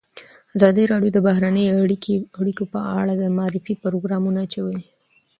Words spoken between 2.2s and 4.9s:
اړیکې په اړه د معارفې پروګرامونه چلولي.